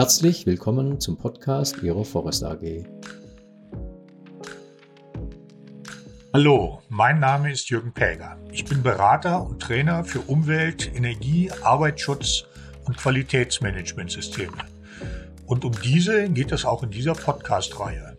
[0.00, 2.86] Herzlich willkommen zum Podcast Ihrer Forest AG.
[6.32, 8.38] Hallo, mein Name ist Jürgen Päger.
[8.50, 12.44] Ich bin Berater und Trainer für Umwelt, Energie, Arbeitsschutz
[12.86, 14.56] und Qualitätsmanagementsysteme.
[15.44, 18.16] Und um diese geht es auch in dieser Podcast-Reihe.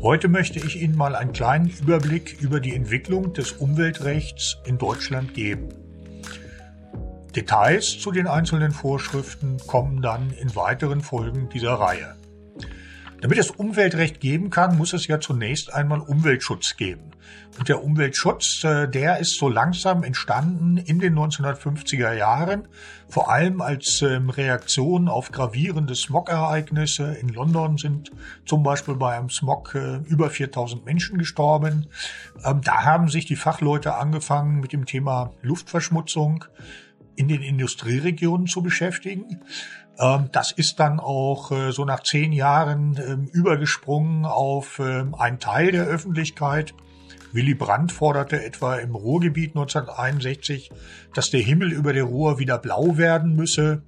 [0.00, 5.34] Heute möchte ich Ihnen mal einen kleinen Überblick über die Entwicklung des Umweltrechts in Deutschland
[5.34, 5.81] geben.
[7.32, 12.16] Details zu den einzelnen Vorschriften kommen dann in weiteren Folgen dieser Reihe.
[13.22, 17.12] Damit es Umweltrecht geben kann, muss es ja zunächst einmal Umweltschutz geben.
[17.56, 22.66] Und der Umweltschutz, äh, der ist so langsam entstanden in den 1950er Jahren,
[23.08, 27.14] vor allem als ähm, Reaktion auf gravierende Smog-Ereignisse.
[27.14, 28.10] In London sind
[28.44, 31.86] zum Beispiel bei einem Smog äh, über 4000 Menschen gestorben.
[32.44, 36.44] Ähm, da haben sich die Fachleute angefangen mit dem Thema Luftverschmutzung
[37.16, 39.40] in den Industrieregionen zu beschäftigen.
[39.98, 45.38] Ähm, das ist dann auch äh, so nach zehn Jahren ähm, übergesprungen auf ähm, einen
[45.38, 46.74] Teil der Öffentlichkeit.
[47.32, 50.70] Willy Brandt forderte etwa im Ruhrgebiet 1961,
[51.14, 53.82] dass der Himmel über der Ruhr wieder blau werden müsse.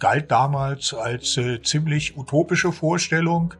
[0.00, 3.54] Galt damals als äh, ziemlich utopische Vorstellung.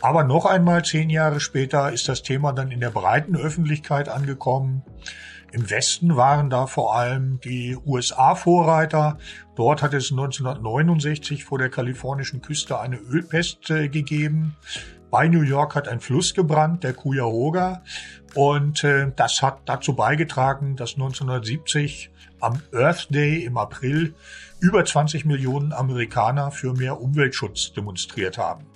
[0.00, 4.82] Aber noch einmal zehn Jahre später ist das Thema dann in der breiten Öffentlichkeit angekommen.
[5.50, 9.18] Im Westen waren da vor allem die USA Vorreiter.
[9.56, 14.56] Dort hat es 1969 vor der kalifornischen Küste eine Ölpest äh, gegeben.
[15.10, 17.82] Bei New York hat ein Fluss gebrannt, der Cuyahoga.
[18.34, 22.10] Und äh, das hat dazu beigetragen, dass 1970
[22.40, 24.14] am Earth Day im April
[24.60, 28.66] über 20 Millionen Amerikaner für mehr Umweltschutz demonstriert haben.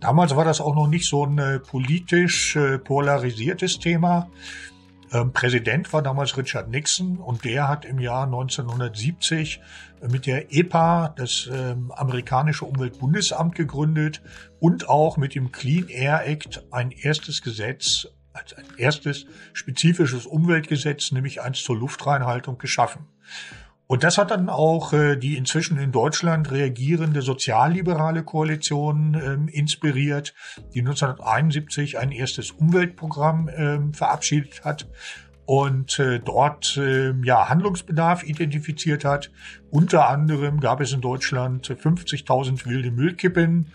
[0.00, 4.28] Damals war das auch noch nicht so ein äh, politisch äh, polarisiertes Thema.
[5.12, 9.60] Ähm, Präsident war damals Richard Nixon und der hat im Jahr 1970
[10.10, 14.22] mit der EPA das ähm, amerikanische Umweltbundesamt gegründet
[14.58, 21.12] und auch mit dem Clean Air Act ein erstes Gesetz, als ein erstes spezifisches Umweltgesetz,
[21.12, 23.06] nämlich eins zur Luftreinhaltung geschaffen.
[23.92, 30.32] Und das hat dann auch äh, die inzwischen in Deutschland reagierende sozialliberale Koalition ähm, inspiriert,
[30.72, 34.88] die 1971 ein erstes Umweltprogramm ähm, verabschiedet hat
[35.44, 39.30] und äh, dort äh, ja Handlungsbedarf identifiziert hat.
[39.70, 43.72] Unter anderem gab es in Deutschland 50.000 wilde Müllkippen.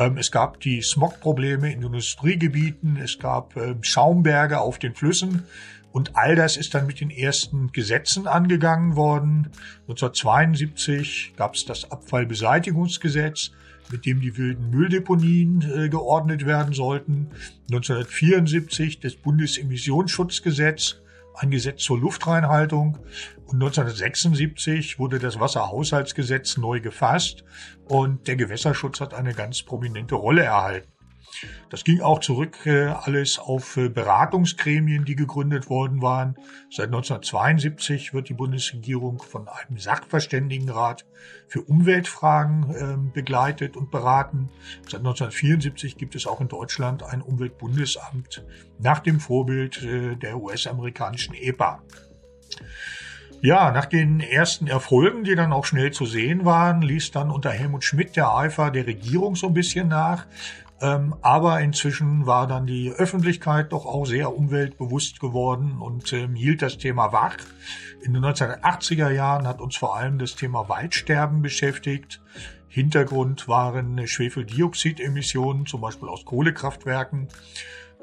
[0.00, 2.96] Ähm, es gab die Smogprobleme in Industriegebieten.
[2.96, 5.44] Es gab äh, Schaumberge auf den Flüssen.
[5.92, 9.50] Und all das ist dann mit den ersten Gesetzen angegangen worden.
[9.82, 13.50] 1972 gab es das Abfallbeseitigungsgesetz,
[13.90, 17.28] mit dem die wilden Mülldeponien äh, geordnet werden sollten.
[17.70, 21.02] 1974 das Bundesemissionsschutzgesetz,
[21.40, 22.98] ein Gesetz zur Luftreinhaltung.
[23.46, 27.44] Und 1976 wurde das Wasserhaushaltsgesetz neu gefasst
[27.86, 30.92] und der Gewässerschutz hat eine ganz prominente Rolle erhalten.
[31.68, 36.36] Das ging auch zurück äh, alles auf äh, Beratungsgremien, die gegründet worden waren.
[36.70, 41.06] Seit 1972 wird die Bundesregierung von einem Sachverständigenrat
[41.46, 44.50] für Umweltfragen äh, begleitet und beraten.
[44.82, 48.44] Seit 1974 gibt es auch in Deutschland ein Umweltbundesamt
[48.78, 51.82] nach dem Vorbild äh, der US-amerikanischen EPA.
[53.42, 57.50] Ja, nach den ersten Erfolgen, die dann auch schnell zu sehen waren, ließ dann unter
[57.50, 60.26] Helmut Schmidt der Eifer der Regierung so ein bisschen nach.
[60.82, 66.62] Ähm, aber inzwischen war dann die Öffentlichkeit doch auch sehr umweltbewusst geworden und ähm, hielt
[66.62, 67.36] das Thema wach.
[68.02, 72.22] In den 1980er Jahren hat uns vor allem das Thema Waldsterben beschäftigt.
[72.68, 77.28] Hintergrund waren Schwefeldioxidemissionen, zum Beispiel aus Kohlekraftwerken.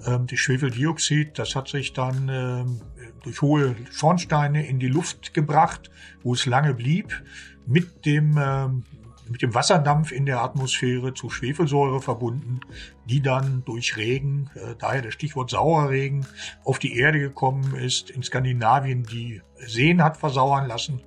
[0.05, 2.81] Ähm, die Schwefeldioxid, das hat sich dann ähm,
[3.23, 5.89] durch hohe Schornsteine in die Luft gebracht,
[6.21, 7.23] wo es lange blieb.
[7.65, 8.83] Mit dem ähm,
[9.29, 12.61] mit dem Wasserdampf in der Atmosphäre zu Schwefelsäure verbunden,
[13.05, 16.25] die dann durch Regen, äh, daher das Stichwort Sauerregen,
[16.63, 21.01] auf die Erde gekommen ist, in Skandinavien die Seen hat versauern lassen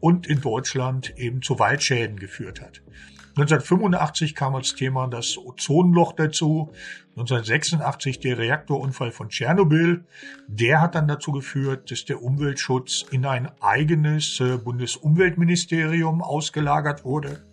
[0.00, 2.82] und in Deutschland eben zu Waldschäden geführt hat.
[3.36, 6.70] 1985 kam als Thema das Ozonloch dazu.
[7.16, 10.04] 1986 der Reaktorunfall von Tschernobyl.
[10.46, 17.44] Der hat dann dazu geführt, dass der Umweltschutz in ein eigenes äh, Bundesumweltministerium ausgelagert wurde.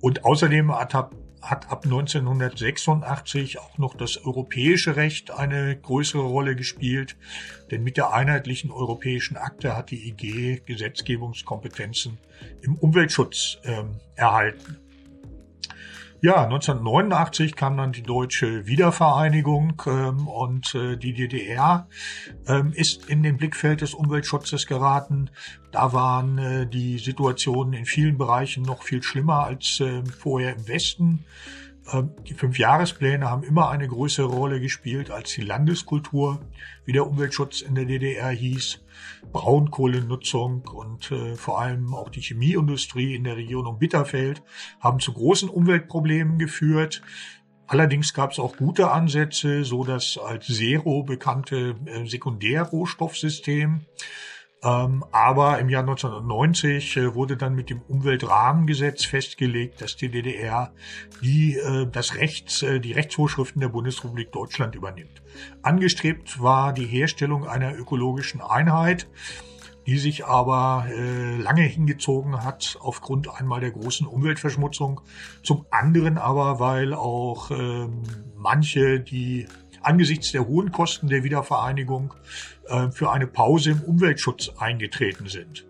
[0.00, 6.56] Und außerdem hat ab, hat ab 1986 auch noch das europäische Recht eine größere Rolle
[6.56, 7.16] gespielt,
[7.70, 12.18] denn mit der einheitlichen europäischen Akte hat die IG Gesetzgebungskompetenzen
[12.62, 14.85] im Umweltschutz ähm, erhalten.
[16.22, 21.88] Ja, 1989 kam dann die deutsche Wiedervereinigung ähm, und äh, die DDR
[22.48, 25.28] ähm, ist in den Blickfeld des Umweltschutzes geraten.
[25.72, 30.66] Da waren äh, die Situationen in vielen Bereichen noch viel schlimmer als äh, vorher im
[30.66, 31.26] Westen.
[31.92, 36.40] Ähm, die Fünfjahrespläne haben immer eine größere Rolle gespielt als die Landeskultur,
[36.84, 38.80] wie der Umweltschutz in der DDR hieß.
[39.32, 44.42] Braunkohlenutzung und äh, vor allem auch die Chemieindustrie in der Region um Bitterfeld
[44.80, 47.02] haben zu großen Umweltproblemen geführt.
[47.66, 53.80] Allerdings gab es auch gute Ansätze, so das als Zero bekannte äh, Sekundärrohstoffsystem
[54.62, 60.72] ähm, aber im Jahr 1990 äh, wurde dann mit dem Umweltrahmengesetz festgelegt, dass die DDR
[61.22, 65.22] die, äh, das Rechts, äh, die Rechtsvorschriften der Bundesrepublik Deutschland übernimmt.
[65.62, 69.08] Angestrebt war die Herstellung einer ökologischen Einheit,
[69.86, 75.00] die sich aber äh, lange hingezogen hat aufgrund einmal der großen Umweltverschmutzung,
[75.42, 77.88] zum anderen aber, weil auch äh,
[78.34, 79.46] manche, die
[79.82, 82.14] angesichts der hohen Kosten der Wiedervereinigung
[82.68, 85.64] äh, für eine Pause im Umweltschutz eingetreten sind.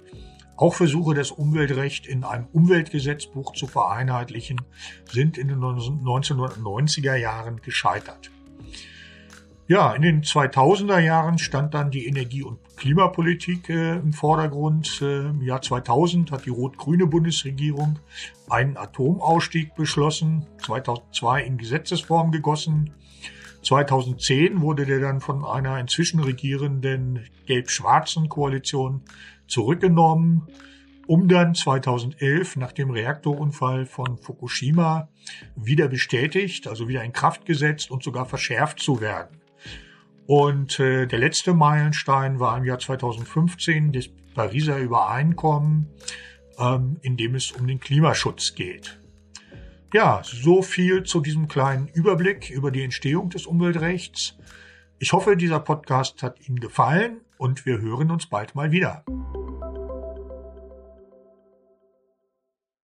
[0.56, 4.62] Auch Versuche, das Umweltrecht in einem Umweltgesetzbuch zu vereinheitlichen,
[5.10, 8.30] sind in den 1990er Jahren gescheitert.
[9.68, 15.02] Ja, in den 2000er Jahren stand dann die Energie- und Klimapolitik äh, im Vordergrund.
[15.02, 17.98] Äh, Im Jahr 2000 hat die rot-grüne Bundesregierung
[18.48, 22.92] einen Atomausstieg beschlossen, 2002 in Gesetzesform gegossen.
[23.66, 29.02] 2010 wurde der dann von einer inzwischen regierenden gelb-schwarzen Koalition
[29.48, 30.46] zurückgenommen,
[31.08, 35.08] um dann 2011 nach dem Reaktorunfall von Fukushima
[35.56, 39.40] wieder bestätigt, also wieder in Kraft gesetzt und sogar verschärft zu werden.
[40.26, 45.88] Und äh, der letzte Meilenstein war im Jahr 2015 das Pariser Übereinkommen,
[46.58, 49.00] ähm, in dem es um den Klimaschutz geht.
[49.96, 54.36] Ja, so viel zu diesem kleinen Überblick über die Entstehung des Umweltrechts.
[54.98, 59.06] Ich hoffe, dieser Podcast hat Ihnen gefallen und wir hören uns bald mal wieder.